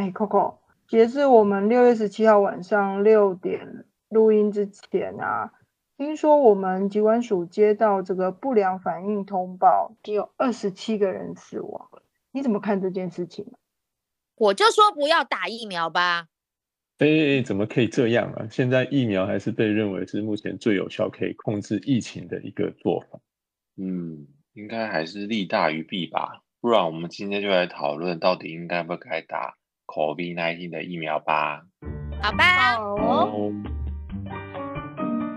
[0.00, 0.54] 哎，Coco，
[0.88, 5.52] 截至我们六月十七号晚上六点录音之前啊，
[5.98, 12.02] 听说我们疾管署接到这个不良反应通报，只有二十七个人死亡了。
[12.32, 13.44] 你怎么看这件事情？
[14.36, 16.28] 我就说不要打疫苗吧。
[16.96, 18.48] 哎，怎么可以这样啊？
[18.50, 23.20] 现在疫苗还是被认为是目前最有效可以控制疫情的一个做法。
[23.76, 26.42] 嗯，应该还是利大于弊吧。
[26.62, 29.58] 不然我们今天就来讨论到底应该不该打
[29.90, 31.62] COVID-19 的疫苗吧。
[32.22, 32.78] 好吧。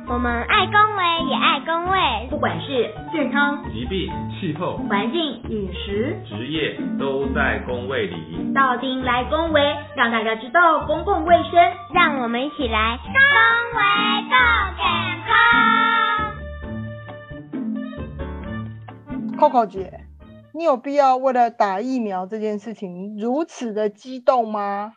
[0.05, 8.53] 我们爱公卫也爱公卫，不管是健康、疾病、气候、环境、饮食、职业，都在公卫里。
[8.53, 11.59] 到丁来公卫，让大家知道公共卫生，
[11.95, 13.11] 让我们一起来公
[13.73, 13.81] 卫
[14.29, 14.37] 更
[14.77, 14.85] 健
[19.39, 19.49] 康。
[19.49, 20.02] Coco 姐，
[20.53, 24.93] 你有必要为了打疫苗这件事情如此的激动吗？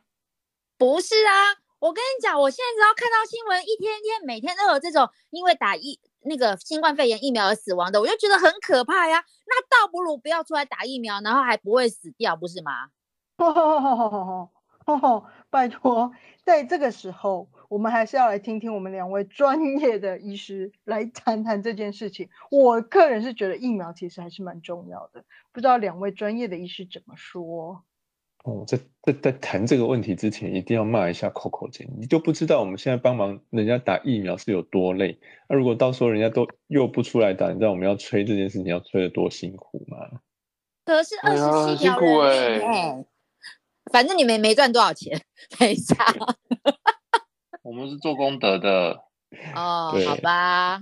[0.79, 1.57] 不是啊。
[1.79, 9.23] 我跟你讲，我现在只要看到新闻，一天天每天都有这种因为打疫那个新冠肺炎疫苗而死亡的，我就觉得很可怕呀。
[9.47, 12.89] 那倒不如不要出来打疫苗，然后还不会死掉，不是吗？
[15.51, 16.13] 拜托，
[16.45, 22.29] 在这个时候，我们还是要来听听我们两位专业的医师来谈谈这件事情。
[22.51, 27.83] 我个人是觉得疫苗其实还是蛮重要的，不知道两位专业的医师怎么说。
[28.45, 35.19] 哦，在在在谈这个问题之前，一定要骂一下 Coco 姐，你就不知道我们现在帮忙人家打疫苗是有多累。
[35.49, 40.21] 那如果到时候人家都又不出来打，你知道我们要催这件事情要催得多辛苦吗？
[40.85, 43.05] 可是二十七条人哎，
[43.91, 45.21] 反正你们没赚多少钱，
[45.59, 46.15] 没差。
[47.67, 48.97] 我们是做功德的
[49.57, 50.81] 哦，好吧。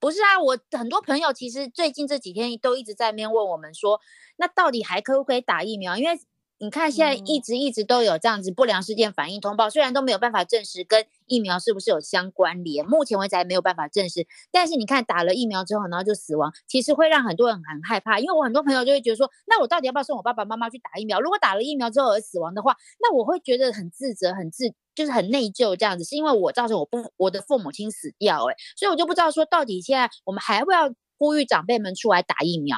[0.00, 4.00] 不是啊，我很多朋友其实最近这几天都一直在面问我们说，
[4.38, 5.96] 那到底还可不可以打疫苗？
[5.96, 6.18] 因为
[6.58, 14.26] 你看，现在一直一直都有这样子不良事件反应通报，虽然都没有办法证实跟疫苗是不是有相关联，目前为止还没有办法证实。
[14.50, 18.18] 但是你看，打了疫苗之后，然后就死亡，其实会让很多人很害怕。
[18.18, 21.20] 因为我很多朋友就会觉得说，那我到底要不要送我爸爸妈妈去打疫苗？
[21.20, 32.76] 如果打了疫苗之后而死亡的话，那我会觉得很自责、很自，就是很内疚这样子，是因为我造成我不我的父母亲死掉，哎，所以我就不知道说到底现在我们还会要呼吁长辈们出来打疫苗。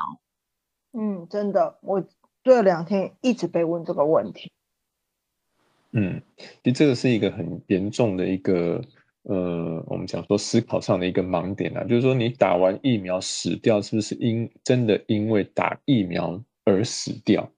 [0.92, 2.04] 嗯，真的，我。
[2.46, 4.52] 这两天一直被问这个问题。
[5.92, 6.20] 嗯，
[6.62, 8.82] 其实这个是一个很严重的一个
[9.22, 17.50] 呃，我们讲说思考上的一个盲点啊，就是说你打完疫苗死掉，是不是因真的因为打疫苗而死掉？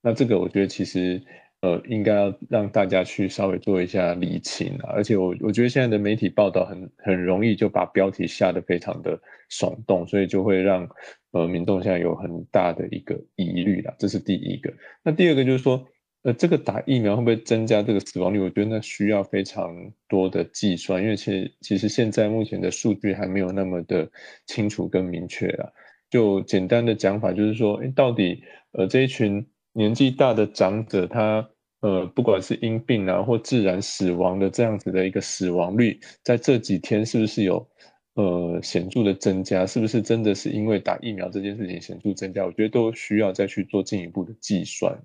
[0.00, 1.22] 那这个我觉得其实。
[1.62, 9.16] 呃，应该要让大家去稍微做一下理清啊，而且我我觉得现在的媒体报道很很容易就把标题下得非常的
[9.48, 10.88] 耸动，所以就会让
[11.30, 14.74] 呃民众现在有很大的一个疑虑啦，这是第一个。
[15.04, 15.86] 那第二个就是说，
[16.24, 18.40] 呃，这个打疫苗会不会增加这个死亡率？
[18.40, 19.72] 我觉得那需要非常
[20.08, 24.10] 多的计算，因为其实其实现在目前的数据还没有那么的
[24.46, 25.68] 清楚跟明确啊。
[26.10, 28.42] 就简单的讲法就是说，哎，到底
[28.72, 31.48] 呃这一群年纪大的长者他
[31.82, 37.68] 呃，不管是因病啊或自然死亡的这样子的一个死亡率，在这几天是不是有
[38.14, 39.66] 呃显著的增加？
[39.66, 42.44] 是不是真的是因为打疫苗这件事情显著增加？
[42.46, 45.02] 我觉得都需要再去做进一步的计算。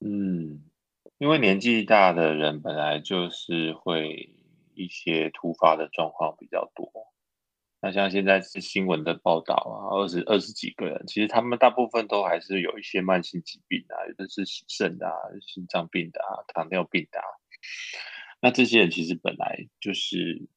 [0.00, 0.62] 嗯，
[1.18, 4.30] 因为年纪大的人本来就是会
[4.74, 6.92] 一些突发的状况比较多。
[7.84, 15.12] 那像现在是新闻的报道啊，二十二十几个人，其实他们大部分都还是有一些慢性疾病啊，有的是肾啊、
[15.46, 17.28] 心脏病的啊、糖尿病的啊。
[18.40, 20.48] 那这些人其实本来就是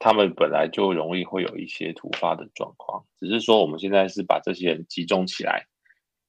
[0.00, 5.68] 他们本来就容易会有一些突发的状况，只是说我们现在是把这些人集中起来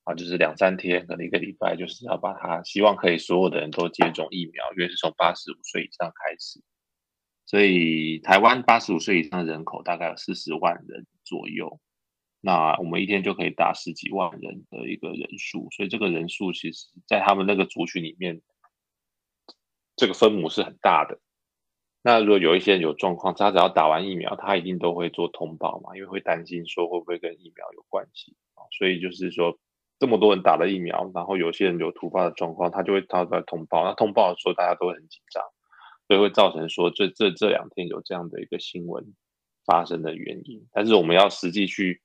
[0.04, 6.62] 啊，就是两三天可能一个礼拜，就是要把他希望可以所有的人都接种疫苗，因为是从八十五岁以上开始。
[7.46, 11.80] 所以台湾八十五岁以上的人口大概有四十万人左右，
[12.42, 18.42] 那我们一天就可以打十几万人的一个人数，所以这个人数其实，在他们那个族群里面，
[19.96, 21.20] 这个分母是很大的。
[22.02, 28.68] 那如果有一些人有状况，他只要打完疫苗，他一定都会做通报嘛，因为会担心说会不会跟疫苗有关系啊。
[28.78, 29.58] 所以就是说，
[30.00, 33.86] 这么多人打了疫苗，然后有些人有突发的状况，他就会他在通报。
[33.86, 35.44] 那通报的时候，大家都会很紧张。
[36.08, 39.14] 所以会造成说这这这两天有这样的一个新闻
[39.66, 42.02] 发生的原因，但是我们要实际去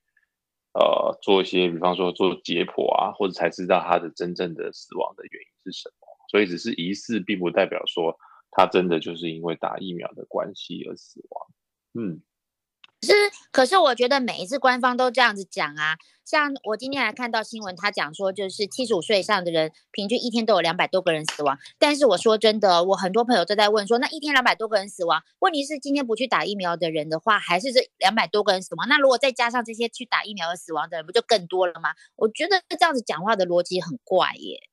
[0.75, 5.95] 呃做一些，比方说做解剖啊，或者才知道他的真正的死亡的原因是什么。
[6.31, 8.19] 所以只是疑似，并不代表说
[8.51, 11.47] 他真的就是因为打疫苗的关系而死亡。
[11.95, 12.23] 嗯，
[13.01, 13.13] 是，
[13.53, 21.57] 可是我觉得每一次官方都这样子讲啊，像我今天还看到新闻，他讲说就是七十五岁以上的人平均一天都有两百多个人死亡。
[21.79, 28.89] 但是我说真的，我很多朋友都在问说，那一天两百多个人死亡，问题是今天不去打疫苗的人的话，还是这两百多个人死亡？
[28.89, 31.91] 那如果再加上这些去打疫苗而死亡的人，不就更多了吗？
[32.17, 34.68] 我觉得这样子讲话的逻辑很怪耶。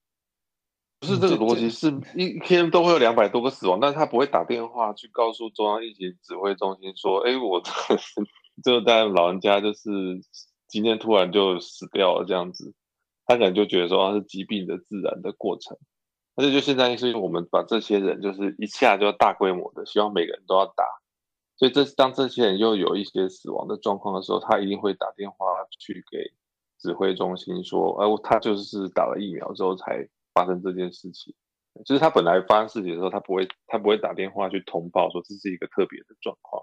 [0.99, 7.61] 不是这个逻辑，是一天都会有两百多个死亡，但是他不会打电话去告诉中央疫情指挥中心说，哎，我
[8.63, 9.89] 这 个代老人家就是
[10.67, 12.73] 今天突然就死掉了这样子，
[13.25, 15.77] 他可能就觉得说，是疾病的自然的过程。
[16.33, 20.85] 但是就现在是我们把这些人就是一下就要大规模的，希望每个人都要打，
[21.57, 25.45] 所以这当这些人又有一些死亡的状况的时候，他一定会打电话
[25.77, 26.31] 去给
[26.79, 30.07] 指挥中心说，哎，他就是打了疫苗之后才。
[30.35, 31.33] 发生这件事情，
[31.85, 36.61] 就是他本来发生事情的时候，他不会，他不会打电话去通报说这是一个特别的状况，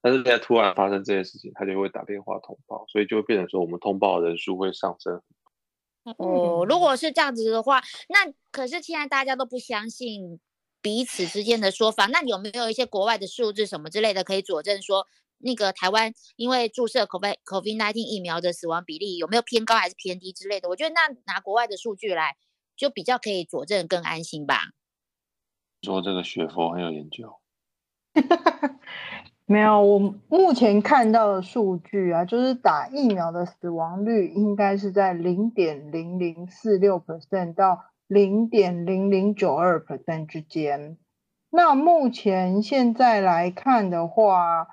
[0.00, 5.20] 但是现在突然发生这件事情，他就会打电话通报，所以就会变成说我们通报的人数会上升。
[6.16, 10.38] 哦，如果是这样子的话，那可是现在大家都不相信
[10.80, 15.06] 彼此之间的说法，那有没有一些国外的数字什么之类的可以佐证说，
[15.38, 20.68] 那个台湾因为注射 COVID COVID nineteen 疫苗的死亡比例有没有偏高还是偏低之类的？
[20.68, 22.36] 我觉得那拿国外的数据来。
[22.80, 24.70] 就比较可以佐证更安心吧。
[25.82, 27.36] 说这个学佛很有研究，
[29.44, 29.98] 没有，我
[30.28, 40.96] 目前看到的数据啊，就是打疫苗的死亡率应该是在零点零零四六 percent 到零点零零九二 percent 之间。
[41.50, 44.68] 那目前现在来看的话，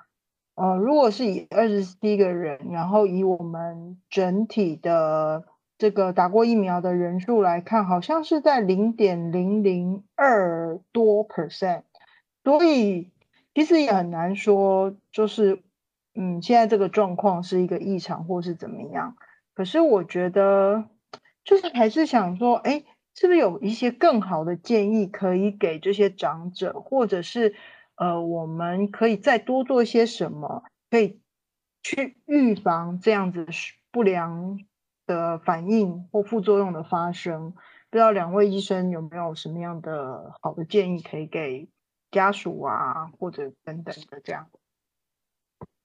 [0.54, 5.44] 呃，如果是以二十七个人，然后以我们整体的。
[5.78, 11.84] 这个打过疫苗的人数来看，好像是在零点零零二多 percent，
[12.42, 13.12] 所以
[13.54, 15.62] 其实也很难说，就是
[16.14, 19.16] 嗯，现在这个状况是一个异常或是怎么样。
[19.54, 20.88] 可是我觉得，
[21.44, 22.84] 就是还是想说，哎，
[23.14, 27.54] 是不是有一些更好的建议可以给这些长者，或者是
[27.94, 31.20] 呃，我们可以再多做些什么，可以
[31.84, 33.46] 去预防这样子
[33.92, 34.58] 不良。
[35.08, 37.54] 的反应或副作用的发生，
[37.90, 41.66] 不知道两位医生有没有什么样的好的建议可以给
[42.12, 44.46] 家属啊，或者等等的这样。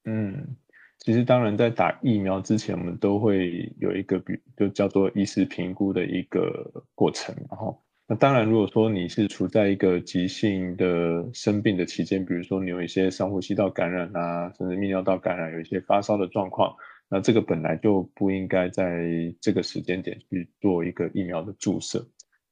[0.03, 0.57] 嗯，
[0.99, 16.75] 其实当然在打疫苗之前，我们都会有一个比就叫做医师评估的一个过程，然后那当然如果说你是处在一个急性的生病的期间，比如说你有一些上呼吸道感染啊，甚至泌尿道感染，有一些发烧的状况。
[17.13, 19.07] 那这个本来就不应该在
[19.39, 22.04] 这个时间点去做一个疫苗的注射，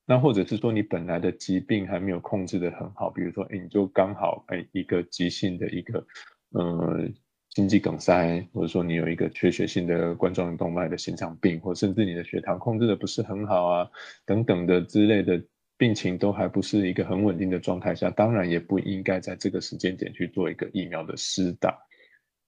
[0.05, 6.05] 那或者是说你本来的疾病还没有控制的很好，比如说哎你就刚好哎一个急性的一个
[6.51, 7.09] 呃
[7.55, 13.89] 心肌梗塞，或者说你有一个缺血性的冠状动脉的心脏病，或甚至你的血糖控制的不是很好啊
[14.27, 15.43] 等等的之类的
[15.75, 21.75] 病情都还不是一个很稳定的状态下，当然也不应该在这个时间点去做一个疫苗的施打。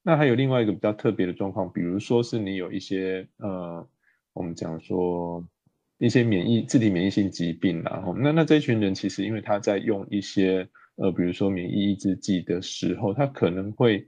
[0.03, 3.87] 那还有另外一个比较特别的状况，比如说是你有一些呃，
[4.33, 5.47] 我们讲说
[5.97, 10.67] 一些免疫自体免疫性疾病，然后那那这群人其实因为他在用一些
[10.97, 14.05] 呃，比如说免疫抑制剂的时候，他可能会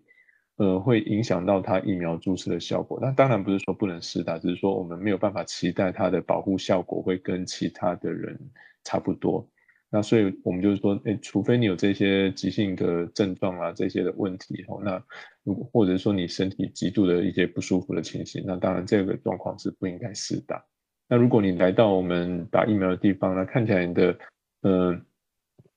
[0.58, 3.00] 呃会影响到他疫苗注射的效果。
[3.02, 8.38] 那当然不是说不能施打，只是说我们没有办法期待它的保护效果会跟其他的人
[8.84, 9.48] 差不多。
[9.96, 15.02] 那所以我们就是说，哎，除非你有这些急性的症状啊，这些的问题哦，那
[15.44, 20.62] 如果或者说你身体极度的一些不舒服的情形，那当然这个状况是不应该施打。
[21.08, 24.20] 那如果你来到我们打疫苗的地方，那看起来你的
[24.64, 25.02] 嗯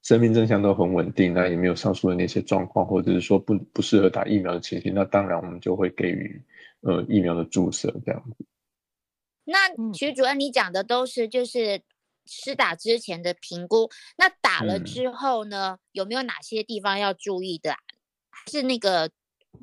[0.02, 6.42] 生命真相都很稳定，那也没有上述的那些状况，或者是说不不适合打疫苗的情形，那当然我们就会给予
[6.80, 8.44] 呃疫苗的注射这样子。
[9.44, 11.80] 那徐主任，你讲的都是就是。
[12.28, 15.78] 施打之前的评估，那打了之后呢？
[15.92, 17.75] 有没有哪些地方要注意的？
[18.47, 19.11] 是那个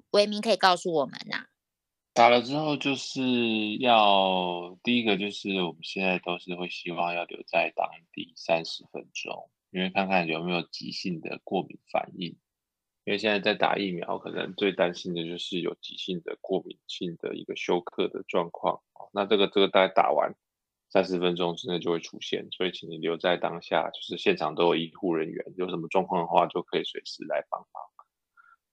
[0.09, 1.45] 维明可以告诉我们呐？
[2.13, 12.37] 打了之后就是要第一个就是我们现在都是会希望要留在当地三十分钟，因为看看有没有急性的过敏反应。
[13.03, 18.81] 因为现在在打疫苗，可能最担心的就是有急性的过敏性的一个休克的状况。
[19.13, 20.33] 那这个这个大概打完。
[20.89, 27.83] 三十分钟之内就会出现，所以请你留在当下，就是现场都有医护人员，有什么状况的话就可以随时来帮忙。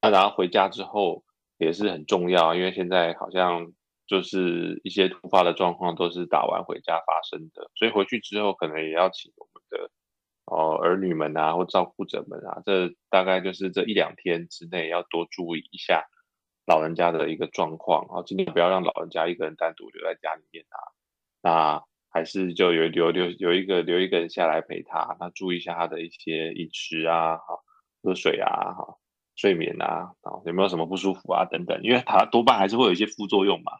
[0.00, 1.25] 那然后回家之后
[1.59, 3.73] 也是很重要，因为现在好像
[4.07, 9.90] 就是一些突发的状况都是打完回家发生的，所以回去之后可能也要请我们的
[10.45, 16.04] 哦儿女们啊或照顾者们啊，这大概就是这一两天之内要多注意一下。
[16.64, 20.78] 老人家的一个状况啊，尽量不要让老人家一个人单独留在家里面啊。
[21.42, 27.59] 那还是就有留留有一个留一个人下来陪他，那注意一下他的一些饮食啊，哈，
[28.02, 28.99] 喝水啊，哈，
[29.35, 33.73] 睡眠啊，啊，有没有什么不舒服啊等等，因为他多半还是会有一些副作用嘛，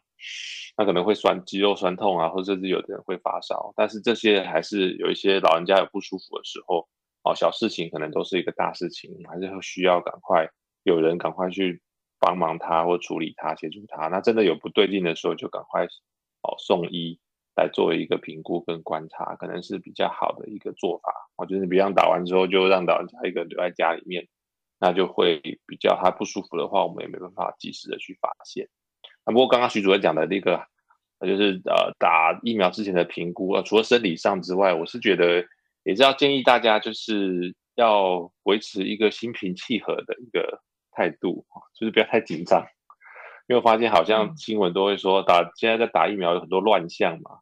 [0.75, 6.87] 那可能会酸肌肉酸痛啊，或者是有的人会发烧，但是这些还是有一些老人家有不舒服的时候，
[7.21, 10.49] 哦，小事情可能都是一个大事情，还是会需要赶快
[10.81, 11.83] 有人赶快去
[12.19, 14.07] 帮忙他或处理他，协助他。
[14.07, 17.19] 那真的有不对劲的时候，就赶快哦送医。
[17.55, 21.13] 来作为一个评估跟观察，可能是比较好的一个做法。
[21.35, 24.27] 我觉得，比方打完之后就让老人家一个人留在家里面，
[24.79, 28.67] 那就会比较他不舒服的话，我们也没办法及时的去发现。
[29.25, 30.65] 那，不过刚刚徐主任讲的那个，
[31.21, 35.45] 就是呃打疫苗之前的评估，呃除了生理上之外，我是觉得
[35.83, 41.45] 也是要建议大家就是要维持一个心平气和的一个态度，
[41.75, 42.65] 就是不要太紧张。
[43.47, 47.39] 因为我发现好像新闻都会说打现在在打疫苗有很多乱象嘛。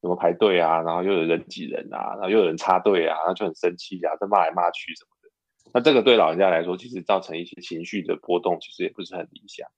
[0.00, 0.80] 怎么排队啊？
[0.82, 5.30] 然后又有人挤人啊，然后又有人插队啊，然后就很生气啊，在骂来骂去什么的。
[5.74, 9.68] 那这个对老人家来说，其实造成一些情绪的波动，其实也不是很理想。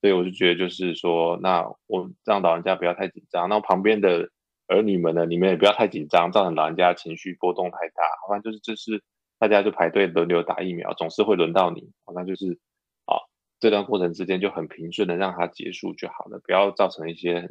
[0.00, 3.48] 所以我就觉得，就是说，那我让老人家不要太紧张。
[3.48, 4.30] 那旁边的
[4.66, 8.02] 儿女们呢，你们也不要太紧张，造成老人家情绪波动太大。
[8.26, 9.02] 好像就是这是
[9.38, 11.90] 大家就排队轮流打疫苗，总是会轮到你。
[12.04, 12.58] 好像就是
[13.06, 13.16] 啊，
[13.58, 17.48] 这段过程之间就很平顺的让它结束就好了，不要造成一些。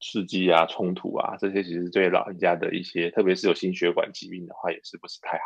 [0.00, 5.44] 刺激啊，冲突啊，这些其实对老人家的一些，特别是有心血管疾病的话，也是不是太好。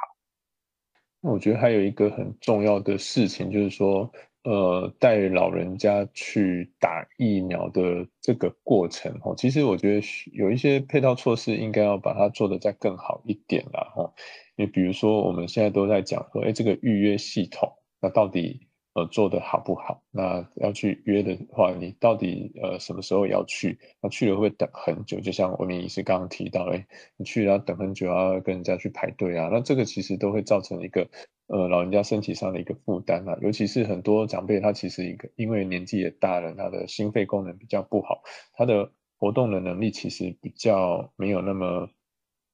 [1.21, 4.13] 那我觉得还有一个很重要的事情，就是说，
[4.45, 14.13] 呃，带老人家去打疫苗的这个过程，哈，其实我觉得有一些配套措施应该要把它做得再更好一点啦，哈。
[14.57, 18.69] 你比如说，我们现在都在讲说，哎，这个预约系统，那到底？
[18.95, 20.03] 呃，做的好不好？
[20.11, 23.79] 那要去约的话，你到底呃什么时候要去？
[24.03, 25.19] 那去了会等很久？
[25.21, 29.49] 就像文明医师刚刚提到，哎，你去了要等很久，要跟人家去排队啊。
[29.51, 31.09] 那这个其实都会造成一个
[31.47, 33.39] 呃老人家身体上的一个负担啊。
[33.41, 38.23] 尤其是很多长辈，他其实一个因为年纪也大了，他的心肺功能比较不好，
[38.53, 41.89] 他的活动的能力其实比较没有那么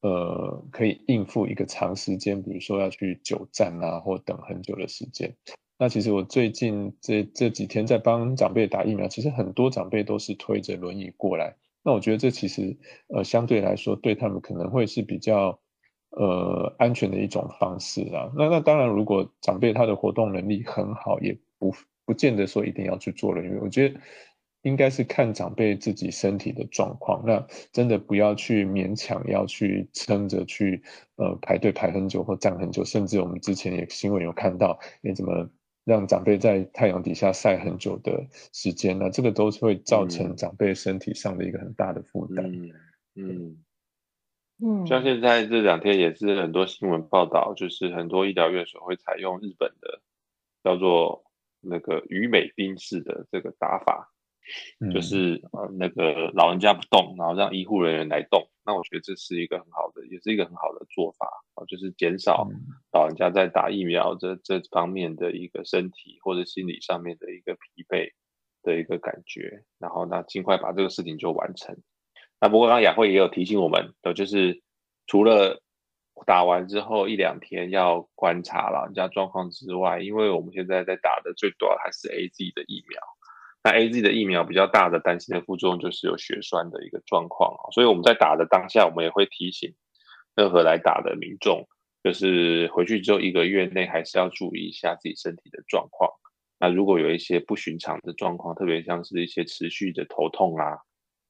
[0.03, 5.35] 呃可以应付一个长时间，比如说要去久站啊，或等很久的时间。
[5.81, 11.55] 那其实我最近这这几天在帮长辈打疫苗，其实很多长辈都是推着轮椅过来。
[11.85, 12.77] 那我觉得这其实
[13.15, 15.59] 呃相对来说对他们可能会是比较
[16.11, 18.29] 呃安全的一种方式啊。
[18.37, 21.73] 那那当然，如果长辈他的活动能力很好，也不
[22.05, 24.01] 不见得说一定要去做了，因为我觉得
[24.63, 27.23] 应该是看长辈自己身体的状况。
[27.25, 30.83] 那真的不要去勉强要去撑着去
[31.15, 35.49] 呃排队排很久或站很久，甚至我们之前也新闻有看到，你怎么？
[35.89, 42.45] 让长辈在太阳底下晒很久的时间，那这个都是会造成长辈身体上的一个很大的负担。
[42.45, 42.73] 嗯
[43.15, 43.65] 嗯
[44.61, 50.03] 嗯，像现在这两天也是很多新闻报道，就是很多医疗院所会采用日本的
[50.63, 51.25] 叫做
[51.63, 54.13] 那个鱼美丁式的这个打法。
[54.93, 62.49] 就是呃那个老人家不动，然后让医护人员来动，那我觉得这是一个很好的，也是一个很好的做法啊，就是减少
[62.93, 68.13] 老人家在打疫苗这这方面的一个身体或者心理上面的一个疲惫
[68.63, 71.77] 的一个感觉，然后那尽快把这个事情就完成。
[72.41, 74.63] 那不过刚刚雅慧也有提醒我们的，就是
[75.07, 75.63] 除了
[76.27, 83.01] 打完之后一两天要观察老人家状况之外，因为我们现在在打的最多还是 A Z 的疫苗。
[83.63, 89.75] 那 A Z 的疫苗比较大的担心的副作用就是有血栓的一个状况啊，所以我们在打的当下，我们也会提醒
[90.37, 91.67] 任何来打的民众，
[92.05, 96.11] 就是回去之后一个月内还是要注意一下自己身体的状况。
[96.61, 100.79] 那如果有一些不寻常的状况，特别像是一些持续的头痛啊，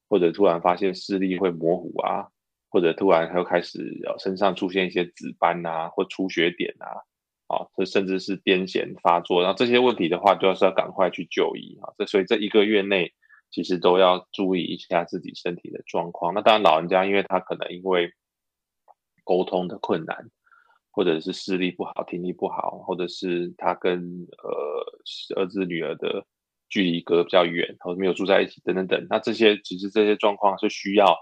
[0.07, 2.27] 或者突然发现视力会模糊啊，
[2.69, 3.79] 或者突然又开始
[4.19, 7.08] 身上出现一些紫斑啊，或出血点啊。
[7.49, 11.91] 啊，这甚至是癫痫发作，然后这些问题的话，就是要赶快去就医啊。
[11.97, 13.11] 这所以这一个月内，
[13.49, 16.33] 其实都要注意一下自己身体的状况。
[16.35, 18.13] 那当然，老人家因为他可能因为
[19.23, 20.29] 沟通的困难，
[20.91, 26.25] 或者是视力不好、听力不好，或者是他跟呃儿子女儿的
[26.69, 31.17] 距离隔比较远，或者没有住在一起等等等，那这些其实这些状况是需要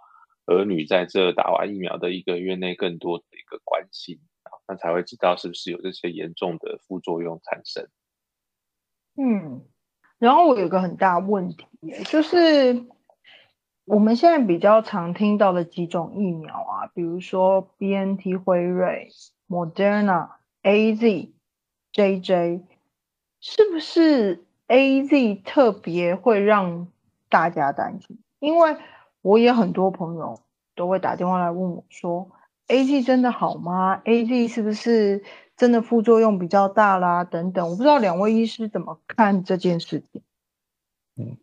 [0.46, 4.20] 儿女在这打完疫苗的一个月内更多的一个关心。
[4.68, 7.88] 那才会知道是不是有这些严重的副作用产生。
[9.16, 9.62] 嗯，
[10.20, 11.66] 然后我有个很大问题，
[12.06, 12.86] 就是
[13.86, 19.10] 我们现在比较常听到的几种疫苗啊，比如说 B N T 辉瑞、
[19.48, 20.32] Moderna、
[20.62, 21.32] A Z、
[21.92, 22.66] J J，
[23.40, 26.88] 是不是 A Z 特别会让
[27.30, 28.20] 大家担心？
[28.40, 28.78] 因为
[29.22, 30.42] 我也很多朋友
[30.76, 32.30] 都会打电话来问我说
[32.68, 35.24] A G 真的好吗？A G 是不是
[35.56, 37.24] 真的副作用比较大啦？
[37.24, 40.22] 等等，我不知道两位医师怎么看这件事情。
[41.16, 41.38] 嗯。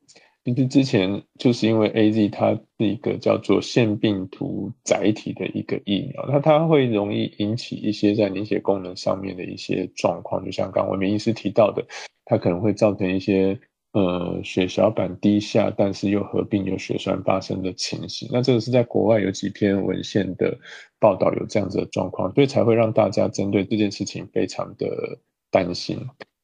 [0.44, 11.82] 其实之前就是因为 A G 它是一个叫做腺病毒载体的一个疫苗，那它会容易引起一些在凝血功能上面的一些状况，就像刚刚明医师提到的，
[12.26, 13.58] 它可能会造成一些
[13.94, 18.28] 呃血小板低下，但是又合并有血栓发生的情形。
[18.30, 20.58] 那这个是在国外有几篇文献的
[21.00, 25.20] 报道有这样子的状况，所以才会让大家针对这件事情非常的
[25.50, 25.98] 担心。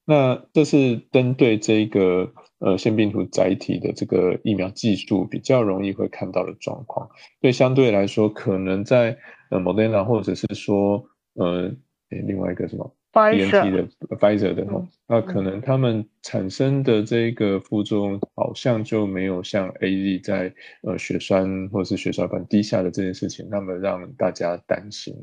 [0.06, 2.32] 那这是针对这个。
[2.62, 7.08] 呃，腺病毒载体的这个疫苗技术比较容易会看到的状况，
[7.40, 9.16] 所以相对来说，可能在
[9.50, 11.02] 呃 Moderna 或者是说
[11.36, 11.72] 呃
[12.10, 25.14] 另外一个什么 Pfizer 的 Pfizer 的哈，那可能他们产生的这个副作用好像就没有像 AZ 在呃血栓或者是血小板低下的这件事情那么让大家担心。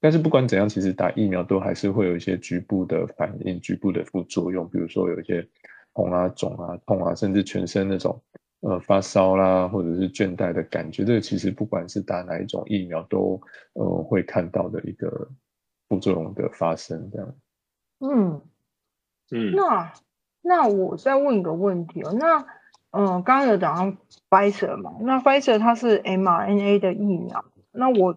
[0.00, 5.46] 但是不管怎样，其实打疫苗都还是会有一些局部的反应、局部的副作用，比如说有一些。
[5.92, 8.22] 红啊、肿啊、痛啊，甚至全身那种
[8.60, 13.38] 呃发烧啦，或者是倦怠的感觉，这个其实不管是打哪一种疫苗，都
[13.72, 15.28] 呃会看到的一个
[15.90, 17.34] 副作用的发生，这样。
[17.98, 18.40] 嗯
[19.30, 19.92] 嗯，那
[20.40, 22.46] 那我再问一个问题哦，那
[22.92, 23.98] 嗯，刚刚有讲到
[24.30, 28.16] Pfizer 嘛，那 Pfizer 它是 mRNA 的疫苗，那我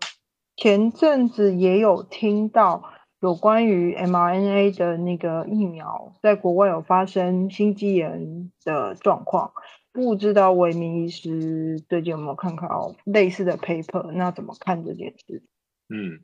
[0.55, 2.93] 前阵子也有听到。
[3.23, 9.53] 有关于 mRNA 的那个疫苗，在国外有发生心肌炎的状况，
[9.93, 14.11] 不知道韦明医师最近有没有看到类似的 paper？
[14.11, 15.41] 那怎么看这件事？
[15.87, 16.19] 嗯，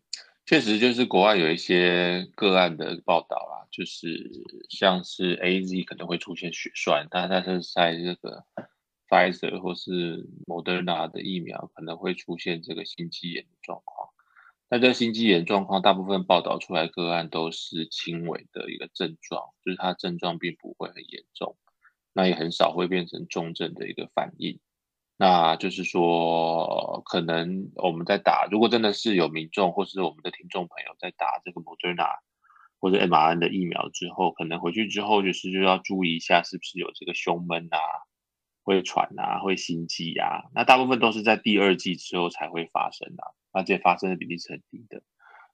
[0.49, 4.31] 确实就是国外有一些个案的报道啦，就是
[4.67, 8.43] 像是 AZ 可能会出现血栓，但它是在这个
[9.07, 14.09] Pfizer 或是 Moderna 的疫苗可能会出现这个心肌炎的状况。
[14.71, 21.57] 那这心肌炎状况，大部分报道出来个案都是轻微的一个症状，就是它症状并不会很严重，
[22.11, 24.59] 那也很少会变成重症的一个反应。
[25.21, 32.07] 那就是说，可能我们在打，如果真的是有民众或是我们的听众朋友在打这个 Moderna
[32.79, 37.77] 或者 m r n 的疫苗之后，可能回去之后就是就要注意一下，是不是有这个胸闷啊、
[38.63, 40.43] 会喘啊、会心悸啊。
[40.55, 43.23] 那大部分都是在第二季之后才会发生的。
[43.51, 45.01] 而且发生的比例是很低的。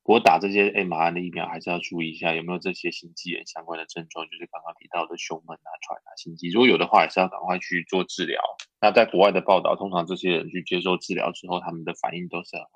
[0.05, 6.51] 不过打这些 mrn 的疫苗还是要注意一下有没有这些心肌炎相关的症状，就是刚刚提到的胸闷啊、喘啊、心悸。
[6.51, 8.39] 如果有的话，也是要赶快去做治疗。
[8.79, 12.69] 那在国外的报道，通常这些人去接受治疗之后，他们的反应都是很好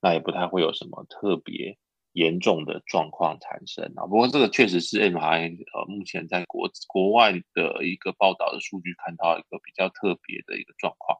[0.00, 1.76] 那也不太会有什么特别
[2.12, 4.06] 严重的状况产生啊。
[4.06, 11.18] 不过这个确实是 mrn 呃，目前在国国外的一个报道的数据看到一个比较特别的一个状况。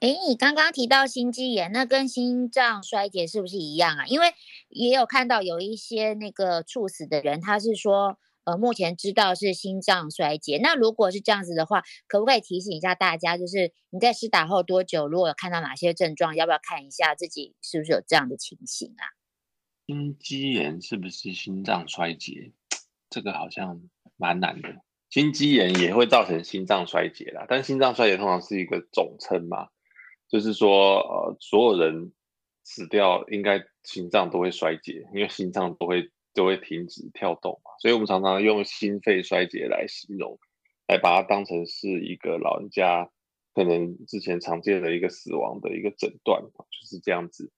[0.00, 4.06] 哎，你刚刚提到心肌炎，那跟心脏衰竭是不是一样啊？
[4.06, 4.32] 因为
[4.70, 10.58] 也有看到有一些那个猝死的人，他是说，呃，目前知道是心脏衰竭。
[10.62, 19.04] 那如果是这样子的话，可不可以提醒一下大家，就是你在施打后多久，如果有看到哪些症状，要不要看一下自己是不是有这样的情形啊？
[19.86, 22.52] 心肌炎是不是心脏衰竭？
[23.10, 23.82] 这个好像
[24.16, 24.76] 蛮难的。
[25.10, 29.68] 心肌炎也会造成心脏衰竭啦，但心脏衰竭通常是一个总称嘛。
[30.30, 32.12] 就是说，呃，所有人
[32.62, 40.38] 死掉，应该心脏都会衰竭，因为心脏都会都会停止跳动嘛，所以我们常常用心肺衰竭来形容，
[40.86, 43.10] 来把它当成是一个老人家
[43.54, 47.50] 可能之前常见的一个死亡的一个诊断，就是这样子。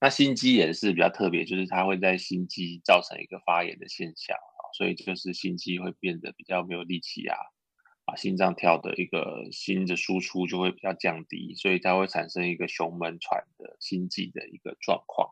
[0.00, 7.36] 那心肌炎是比较特别，就是它会在心肌造成一个发炎的现象啊，所以就是心肌会变得比较没有力气啊。
[8.06, 15.30] 啊，心脏跳的一个心的输出就会比较降低，所以它会产生一个胸闷喘的心悸的一个状况。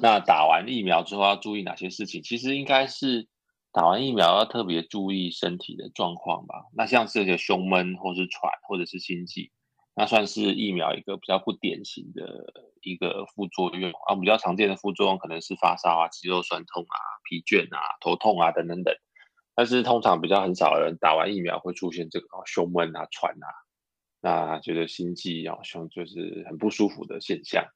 [0.00, 2.22] 那打完疫苗之后要注意哪些事情？
[2.22, 3.26] 其实应该是
[3.72, 6.66] 打完疫苗要特别注意身体的状况吧。
[6.72, 9.50] 那像这些胸闷或是喘或者是心悸，
[9.96, 14.14] 那算是疫苗一个比较不典型的一个副作用啊。
[14.14, 16.96] 比较常见的副作用可能是发烧啊、肌肉酸痛啊、
[17.28, 18.94] 疲倦啊、头痛啊等等等。
[19.58, 23.46] 但是通常比较很少人打完疫苗会出现这个胸闷啊、喘啊，
[24.20, 27.66] 那觉得心悸啊、胸就是很不舒服的现象，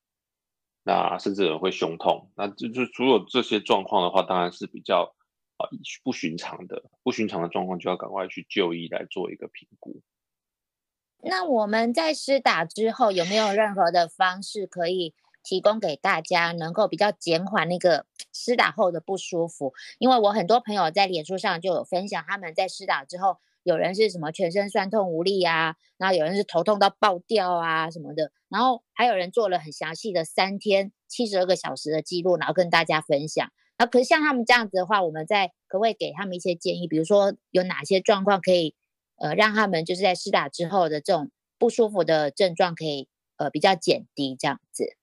[0.84, 5.12] 那甚至有人会胸痛，那就就除了这些状况的话，当然是比较
[5.56, 5.66] 啊
[6.04, 10.02] 不寻常的，不寻常的状况就要赶快去就医来做一个评估。
[11.24, 19.72] 那我们在施打之后有没有任何的方式可以提供给大家，能够比较减缓那个施打后的不舒服。
[19.98, 33.52] 因为我很多朋友在脸书上就有分享，他们在施打之后，有人是什么全身酸痛无力啊，然后有人是头痛到爆掉啊什么的，然后还有人做了很详细的三天七十二个小时的记录，然后跟大家分享。
[33.78, 36.88] 那可是像他们这样子的话，我们在可不可以给他们一些建议？
[36.88, 38.74] 比如说有哪些状况可以
[39.16, 44.96] 呃让他们就是在施打之后的这种不舒服的症状可以呃比较减低这样子。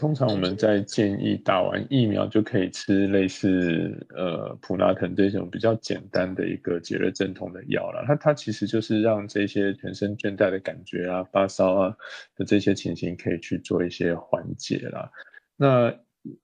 [0.00, 8.02] 通常我们在建议打完疫苗就可以吃类似呃普拉腾这种比较简单的一个解热镇痛的药了。
[8.06, 11.94] 它它其实就是让这些全身倦怠的感觉啊、发烧啊
[12.34, 15.10] 的这些情形可以去做一些缓解啦。
[15.58, 15.94] 那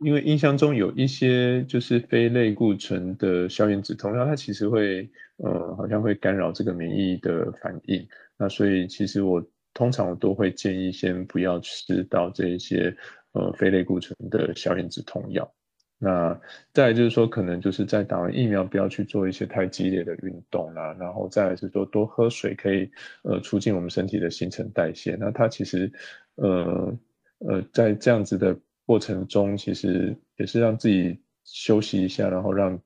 [0.01, 8.07] 因为印象中有一些就是非类固醇的消炎止痛药，它其实会呃好像会干扰这个免疫的反应。
[8.37, 9.43] 那所以其实我
[9.73, 12.95] 通常我都会建议先不要吃到这些。
[13.37, 15.53] 呃，非类固醇的消炎止痛药。
[15.99, 16.39] 那
[16.73, 20.95] 再就是说，可能就是在打完疫苗，不要去做一些太激烈的运动啦。
[20.99, 22.91] 然后再是说，多喝水，可以
[23.25, 25.17] 呃促进我们身体的新陈代谢。
[25.19, 25.93] 那它其实
[26.37, 26.99] 呃
[27.39, 32.79] 呃，在这样子的过程中，其实也是让自己休息一下，然后让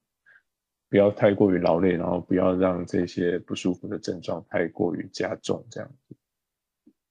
[0.88, 6.16] 不要太过于劳累，然后不要让这些不舒服的症状太过于加重，这样子。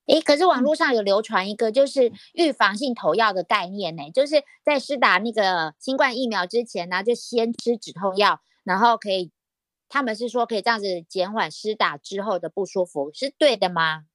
[0.09, 9.29] 诶，可是网络上有流传一个就是预防性投药的概念呢，就是在施打那个新冠疫苗之前呢，就先吃止痛药，然后可以，
[9.87, 14.05] 他们是说可以这样子减缓施打之后的不舒服，是对的吗？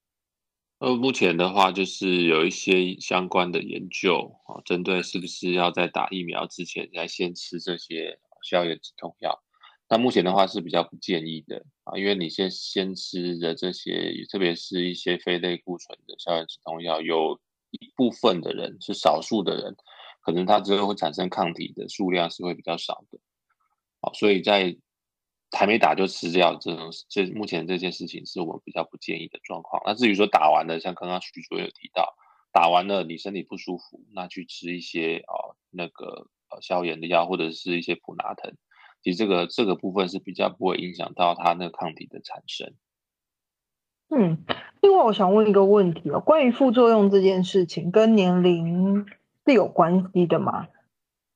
[0.80, 9.43] 呃，目前的话就是有一些相关的研究啊，针对是不是要在打疫苗之前再先吃这些消炎止痛药。
[9.88, 17.38] 那目前的话是比较不建议的啊，因为你先先吃的这些，特别是一些非类固醇的消炎止痛药，有
[17.70, 19.77] 一部分的人是少数的人，
[20.23, 23.18] 可能他之后会产生抗体的数量是会比较少的。
[24.01, 24.75] 好，所以在
[25.51, 29.83] 还没打就吃掉这种，这目前这件事情是我比较不建议的状况。
[29.85, 32.16] 那至于说打完了，像刚刚徐主任有提到，
[32.53, 38.57] 打完了你身体不舒服，那去吃一些啊那个呃消炎的药或者是一些普拿疼。
[39.05, 42.73] 其实这个这个部分是比较不会影响到它那个抗体的产生。
[44.09, 44.38] 嗯，
[44.81, 49.05] 另外我想问一个问题哦，关于副作用这件事情跟年龄
[49.45, 50.69] 是有关系的吗？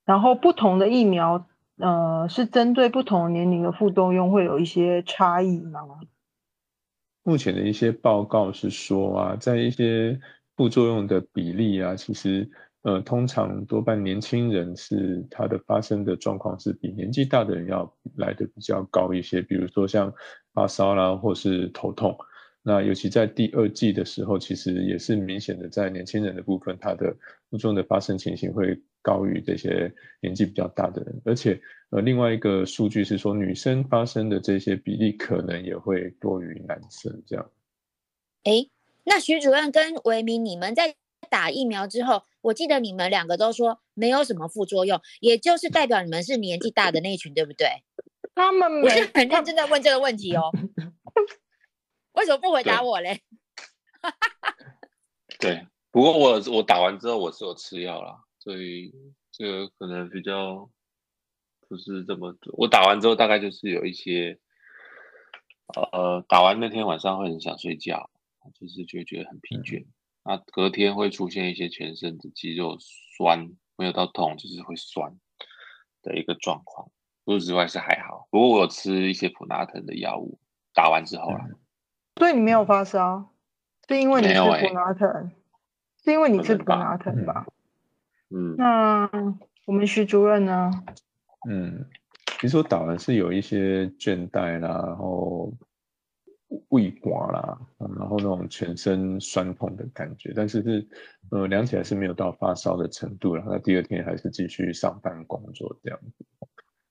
[0.07, 5.83] 然后不同的疫苗，呃，是针对不同年龄的副作用会有一些差异吗？
[7.23, 10.19] 目前的一些报告是说啊，在一些
[10.57, 12.51] 副作用的比例啊，其实。
[12.89, 20.11] 呃，通常多半年轻人是他的发生的状况是比年纪大的人要来的比较高一些，比如说像
[20.55, 22.17] 发烧啦，或是头痛。
[22.63, 27.15] 那尤其在第二季的时候，其实也是明显的在年轻人的部分，他的
[27.51, 31.21] 副作用的发生情形会高于这些年纪比较大的人。
[31.27, 37.23] 而且，呃，另外一个数据是说，女生发生的这些比例可能也会多于男生。
[37.27, 37.51] 这样。
[38.45, 38.67] 哎，
[39.05, 40.95] 那徐主任跟维明，你们在？
[41.31, 47.85] 打疫苗之后，我记得你们两个都说没有什么副作用，也就是代表你们是年纪大的那一群，对不对？
[48.35, 50.51] 他们我是很认真在问这个问题哦。
[52.13, 53.21] 为什么不回答我嘞？
[55.39, 58.93] 对，不过我我打完之后我是有吃药啦，所以
[59.31, 60.71] 这个可能比较
[61.69, 62.35] 不是这么。
[62.57, 64.39] 我打完之后大概就是有一些，
[65.93, 68.11] 呃，打完那天晚上会很想睡觉，
[68.59, 69.85] 就是就觉得很疲倦。
[70.29, 72.77] 那隔天会出现一些全身的肌肉
[73.17, 75.17] 酸，没有到痛，就是会酸
[76.03, 76.91] 的一个状况。
[77.25, 80.39] 除此之外是还好，不过我有吃一些普拉腾的药物，
[80.75, 81.49] 打完之后啦。
[82.17, 83.33] 所以你没有发烧，
[83.89, 85.33] 是因为你吃普拉腾，
[86.05, 87.47] 是因为你吃普拉腾吧？
[88.29, 88.55] 嗯。
[88.59, 89.11] 那
[89.65, 90.71] 我们徐主任呢？
[91.49, 91.89] 嗯，
[92.39, 95.51] 其实我打完是有一些倦怠啦，然后。
[96.69, 100.89] 胃刮啦，然后那种全身酸痛的感觉，但是是
[101.31, 106.25] 呃量起来是没有到发烧的程度然后第二天还是继续上班工作这样子。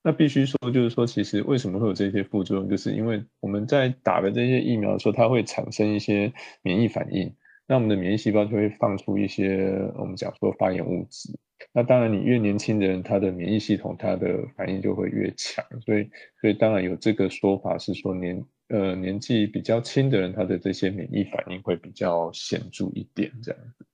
[0.04, 7.36] 那必须说，就是说，其实为什么会有这些副作用，就是因为我们在打的这些疫苗的时候，它会产生一些免疫反应，
[7.68, 11.38] 那我们的免疫细胞就会放出一些我们讲说发炎物质。
[11.74, 16.10] 那当然，你越年轻的人，他的免疫系统他的反应就会越强，所以
[16.42, 18.46] 所以当然有这个说法是说年。
[18.70, 23.86] 呃，年纪比较轻的人，他的这些免疫反应会比较显著一点，这样子。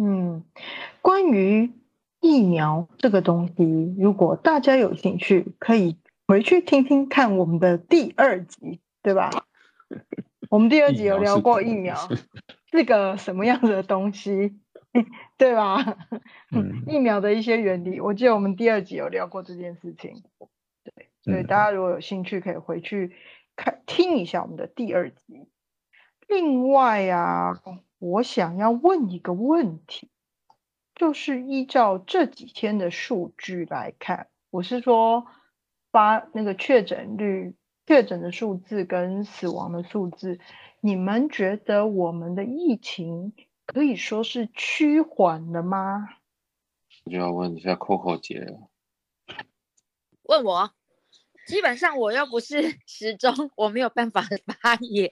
[0.00, 0.44] 嗯，
[1.02, 1.68] 关于
[2.20, 5.96] 疫苗这个东西，如果大家有兴趣，可以
[6.28, 9.30] 回去听听看我们的第二集，对吧？
[10.48, 11.96] 我们第二集 有聊过疫苗
[12.70, 14.54] 是个什么样的东西。
[15.38, 15.76] 对吧？
[16.52, 20.22] 嗯 疫苗的一些原理，我记得我们第二集有聊过这件事情。
[20.82, 23.12] 对，所以嗯大家如果有兴趣，可以回去
[23.56, 25.46] 看听一下我们的第二集。
[26.26, 27.60] 另外啊，
[27.98, 30.10] 我想要问一个问题，
[30.94, 35.26] 就是依照这几天的数据来看，我是说
[35.92, 37.54] 发那个确诊率、
[37.86, 40.38] 确诊的数字跟死亡的数字，
[40.80, 43.32] 你们觉得我们的疫情
[43.72, 46.08] 可以说是趋缓了吗？
[47.04, 48.68] 我就要问一下 Coco 姐了。
[50.22, 50.72] 问我，
[51.46, 54.22] 基本上我又不是 时钟，我没有办法
[54.60, 55.10] 发言。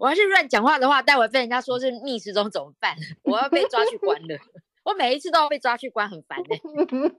[0.00, 2.96] 我要是乱讲话的话，待会被人家说是逆时钟怎么办？
[3.22, 4.38] 我要被抓去关了。
[4.84, 7.10] 我每一次都要被抓去关，很烦呢、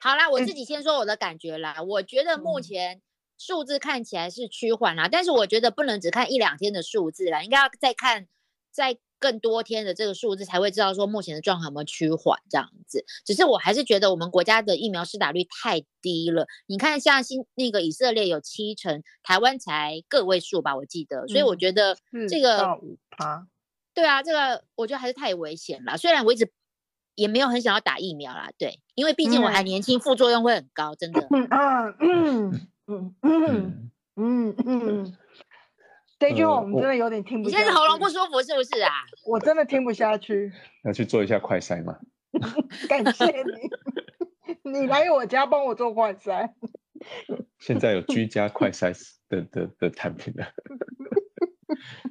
[0.00, 1.82] 好啦，我自己先说我的感觉啦。
[1.82, 3.02] 我觉得目嗯前
[3.38, 8.28] 数字看起来是趋缓啦，但是我觉得不能只看一两天的数字啦，应该要再看
[8.72, 13.04] 再更多天的这个数字，才会知道说目前的状况有没有趋缓这样子。
[13.24, 16.46] 只是我还是觉得我们国家的疫苗施打率太低了。
[16.66, 21.28] 你看，像新那个以色列有七成，台湾才个位数吧，我记得。
[21.28, 23.46] 所以我嗯觉得四这个到五趴，
[23.92, 25.98] 对啊，这个我觉得还是太危险了。
[25.98, 26.50] 虽然我一直
[27.14, 31.26] 也没有很想要打疫苗啦，对，因为毕竟我还嗯年轻，副作用会很高，真的。
[31.30, 35.16] 嗯啊嗯嗯嗯嗯，嗯嗯，
[36.20, 37.62] 这句话我们真的有点听不下去。
[37.62, 38.92] 你现在是喉咙不舒服是不是啊？
[39.26, 40.52] 我真的听不下去。
[40.84, 41.98] 要去做一下快筛吗。
[42.88, 43.24] 感谢
[44.64, 46.50] 你，你来我家帮我做快筛。
[47.58, 48.94] 现在有居家快筛
[49.30, 50.46] 的的的产品了。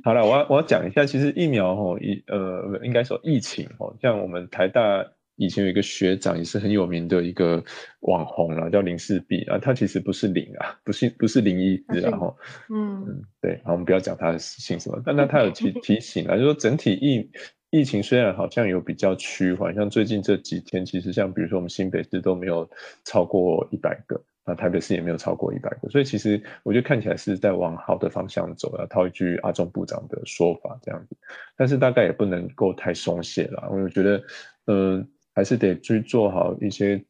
[0.03, 5.05] 好了，我要我要讲一下，其实疫苗哦，疫呃，应该说疫情哦，像我们台大
[5.39, 7.63] 以前有一个学长也是很有名的一个
[8.01, 12.35] 网红啦，叫林世璧啊，他其实不是林啊，不是不是林医师啊，哈，
[12.69, 13.05] 嗯。
[13.07, 17.31] 嗯，对，好，我们不要讲他的姓什么，但那他有提 提醒啊，就说整体疫
[17.69, 22.69] 疫情虽然好像有比较趋缓，像最近这几天，其实像比如说我们新北市都没有
[23.05, 31.15] 超过一百个，那台北市也没有超过一百个，所以其实我觉得看起来是在往好的方向走啊，套一句阿中部长的说法这样子，
[31.55, 34.23] 但是大概也不能够太松懈了，我觉得，
[34.65, 35.07] 嗯、
[35.39, 37.01] 还是得去做好一些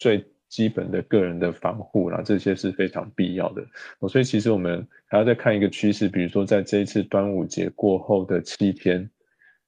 [0.00, 3.64] 最基本的个人的防护啦，这些是非常必要的。
[4.08, 9.08] 所以其实我们还要再看一个趋势，比如说在这一次端午节过后的七天，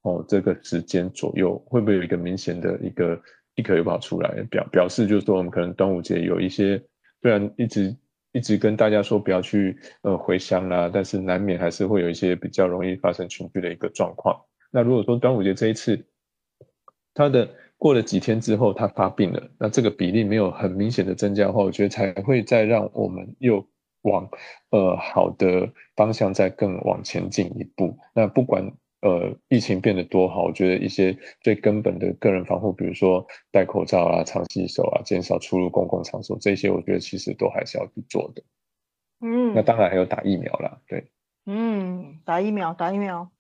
[0.03, 3.23] 哦，这个时间左右，会不会有一个明显的一个
[3.55, 6.83] 一可又跑出来，表表示就是说我们可能端午节有一些，
[7.23, 7.97] 虽然一直
[8.33, 14.37] 一直跟大家说不要去呃回乡啦，但是难免还是会有一些比较容易发生群聚的一个状况。
[14.73, 16.05] 那如果说端午节这一次，
[17.13, 23.67] 它的过了几天之后，他发病了，那这个比例没有很明显的增加的话，我觉得才会再让我们又
[24.03, 24.29] 往
[24.69, 27.97] 呃好的方向再更往前进一步。
[28.13, 38.43] 那不管呃疫情变得多好，我觉得一些最根本的个人防护，比如说戴口罩啊、常洗手啊、减少出入公共场所，这些我觉得其实都还是要去做的。
[39.23, 41.11] 嗯那当然还有打疫苗啦，对，
[41.47, 43.31] 嗯，打疫苗，打疫苗。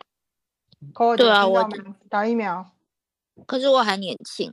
[1.18, 1.68] 对啊我
[2.08, 2.70] 打疫苗。
[3.46, 4.52] 可是我还年轻，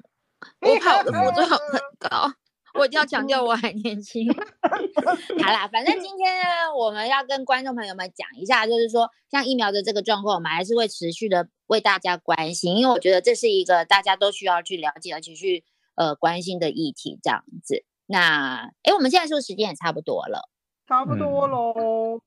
[0.62, 2.32] 我怕我的副作用很高。
[2.74, 4.28] 我一定要强调我还年轻。
[5.42, 6.46] 好啦，反正今天呢，
[6.78, 15.64] 我们要跟观众朋友们讲一下，就是说像疫苗的这个状况，我们还是会持续的为大家关心，因为我觉得这是一个大家都需要去了解而且去
[15.96, 17.84] 呃关心的议题，这样子。
[18.06, 20.48] 那诶，我们现在是不是时间也差不多了？
[20.88, 22.22] 差不多嗯喽。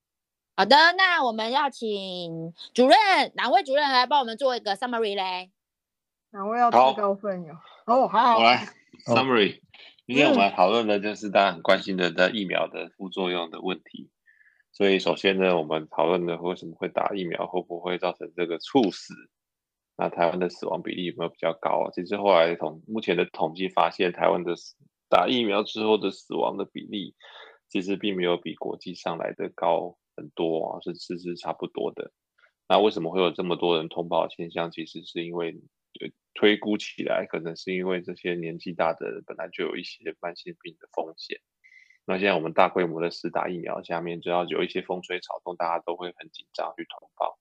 [0.57, 2.99] 好的，那我们要请主任，
[3.35, 5.53] 哪位主任来帮我们做一个 summary 嘞？
[6.33, 7.57] 哪位要好自告奋勇？
[7.87, 8.45] 哦，好好我。
[8.45, 8.65] 来
[9.07, 9.61] 哦 summary，
[10.07, 14.11] 今天我们来讨论的就是大家很关心的在疫苗的副作用的问题。
[14.73, 19.13] 所以首先呢，我们讨论的为什么会打疫苗，会不会造成这个猝死？
[19.97, 21.91] 那台湾的死亡比例有没有比较高啊？
[21.93, 24.77] 其实后来统目前的统计发现，台湾的死
[25.09, 27.17] 打疫苗之后的死亡的比例，
[27.69, 32.13] 其实并没有比国际上来的高很多啊，是是是差不多的。
[32.69, 34.71] 那为什么会有这么多人通报的现象？
[34.71, 35.59] 其实是因为呃
[36.41, 41.39] 推估起来，可能是因为这些年纪大的人本来就有一些慢性病的风险。
[42.07, 47.39] 那现在我们大规模的施打疫苗下面，只要有一些风吹草动，大家都会很紧张去通报。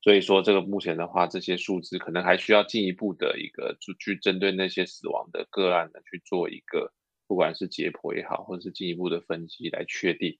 [0.00, 6.94] 所以说，这个目前的话，这些数字可能还需要进一步的一个去去针对那些死亡的个案呢，去做一个
[7.26, 10.38] 不管是解剖也好，或者是进一步的分析来确定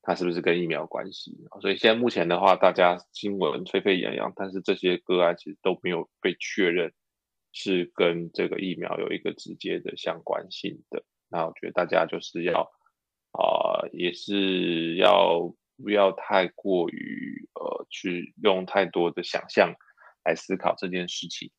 [0.00, 1.36] 它是不是跟疫苗关系。
[1.60, 6.94] 所以现在目前的话，大家新闻沸沸扬扬，但是这些个案其实都没有被确认
[7.52, 11.04] 是跟这个疫苗有一个直接的相关性的。
[11.28, 12.70] 那我觉得大家就是要
[13.32, 19.72] 啊、也是要不要太过于呃去用太多的想象
[20.24, 21.52] 来思考这件事情。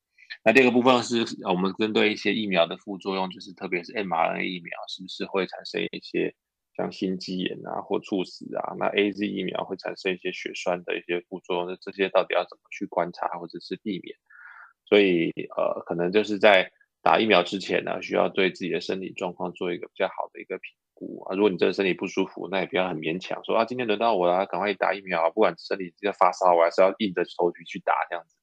[0.43, 6.35] 那第二个部分是我们针对一些疫苗的副作用，就是特别是 mRNA 疫苗是不是会产生一些
[6.75, 8.75] 像心肌炎啊或猝死啊？
[8.77, 14.17] 那 AZ 疫苗会产生一些血栓的一些副作用，那这些到底要怎么去观察或者是避免？
[14.91, 16.69] 所以呃，可能就是在
[17.01, 21.33] 打疫苗之前呢，需要对自己的身体状况做一个比较好的一个评估啊。
[21.33, 25.31] 如果你真的身体不舒服，那也不要很勉强说啊，今天轮到我了，赶快打疫苗！
[25.31, 28.35] 不管身体在发烧，我还是要硬着头皮去打这样子。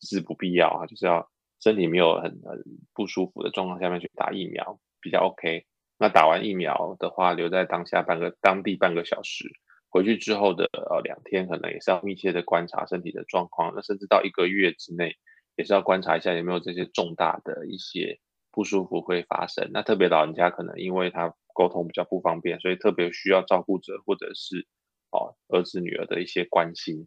[0.00, 1.28] 是不必要啊，就是要
[1.62, 5.66] 身体没有很很不舒服的状况下面去打疫苗比较 OK。
[5.98, 9.44] 那打完疫苗的话，留在当下半个当地半个小时，
[9.90, 13.74] 回去之后的呃两天，可能也是要密切的观察身体的状况。
[13.76, 15.16] 那甚至到一个月之内，
[15.60, 18.18] 也是要观察一下有没有这些重大的一些
[18.50, 19.70] 不舒服会发生。
[19.72, 24.66] 那特别老人家可能因为他沟通比较不方便，所以特别需要照顾者或者是
[25.10, 27.06] 哦儿子女儿的一些关心。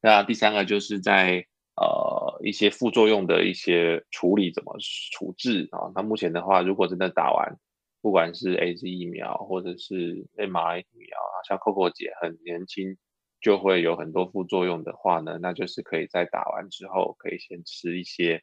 [0.00, 1.46] 那第三个就是在。
[1.80, 4.76] 呃，一些副作用的一些处理怎么
[5.12, 5.94] 处置啊？
[5.94, 7.56] 那目前的话，如果真的打完，
[8.02, 12.98] 不管是 A Z 疫苗或者是 M R 疫苗啊，像 Coco 姐很年轻
[13.40, 18.42] 就会有很多副作用的话呢，那就是可以在打完之后，可以先吃一些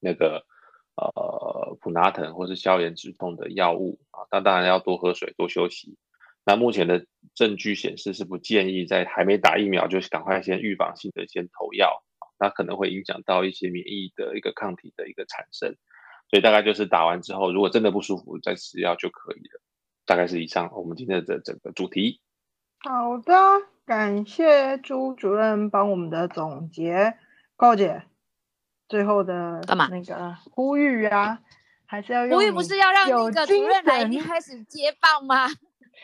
[0.00, 0.44] 那个
[0.96, 4.26] 呃普拿疼或是消炎止痛的药物啊。
[4.30, 5.96] 那当然要多喝水，多休息。
[6.44, 12.02] 那目前的证据显示是不建议在还没打疫苗就赶快先预防性的先投药。
[12.38, 15.74] 那可能会影响到一些免疫的一个抗体的一个产生，
[16.28, 19.62] 所以大概就是打完之后，如果真的不舒服，再吃药就可以了。
[20.04, 22.20] 大概是以上我们今天的整个主题。
[22.80, 23.32] 好的，
[23.86, 27.16] 感谢朱主任帮我们的总结。
[27.56, 28.02] 高姐，
[28.88, 29.88] 最后的干嘛？
[29.88, 31.38] 那个呼吁啊，
[31.86, 32.36] 还是要用？
[32.36, 35.48] 呼吁不是要让那个主任来开始接棒吗？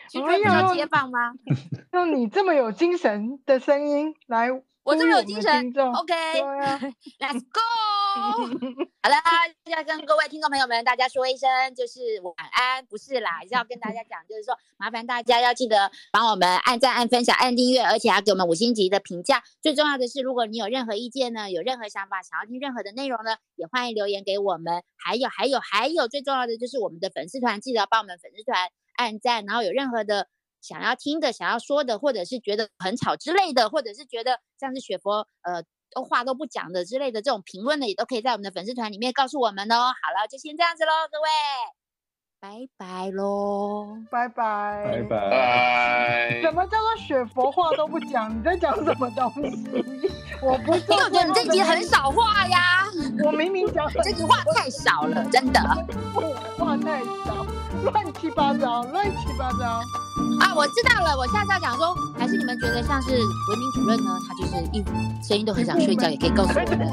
[0.09, 1.33] 主任要接棒吗？
[1.91, 4.49] 用你这么有精神的声音来。
[4.83, 7.92] 我这么有精神，OK，Let's go。
[9.01, 9.15] 好了，
[9.65, 19.41] 要跟各位听众朋友们大家说一声，就是晚安，不是啦， 要跟大家讲，就是说麻烦大家要记得帮我们按赞、按分享、按订阅，而且要给我们五星级的评价。
[19.61, 24.83] 最重要的是，如果你有任何意见呢，有任何想法，想要听任何的内容呢，也欢迎留言给我们。
[24.95, 30.27] 还有，还有，还有，最重要的就是我们的粉丝团，记得帮我们粉丝团按赞，然后有任何的。
[30.61, 35.67] 想要听的、想要说的，或者是觉得很吵之类的，或者是觉得像是雪佛呃都
[36.01, 39.75] 话都不讲的之类的这种评论的，也都可以在我们的粉丝团里面告诉我们哦。
[39.75, 41.27] 好了，就先这样子喽，各位，
[42.39, 46.41] 拜拜喽，拜拜，拜拜。
[46.43, 48.33] 什么叫做雪佛话都不讲？
[48.35, 50.11] 你在讲什么东西？
[50.41, 52.85] 我不，因为我觉得你这集很少话呀。
[53.25, 55.59] 我明明讲这句话太少了，真的。
[56.57, 57.45] 话太少，
[57.83, 59.81] 乱七八糟，乱七八糟。
[60.39, 64.11] 啊，我知道了，我下次要讲说，还是你们觉得像是文明主任呢？
[64.27, 64.83] 他就是一
[65.27, 66.91] 声音都很想睡觉，也可以告诉我们。